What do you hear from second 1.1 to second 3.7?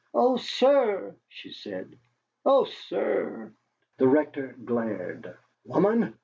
she said "oh, sir!"